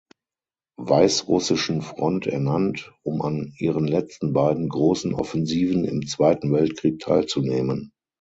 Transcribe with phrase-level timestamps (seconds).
[0.79, 7.91] Weißrussischen Front ernannt, um an ihren letzten beiden großen Offensiven im Zweiten Weltkrieg teilzunehmen.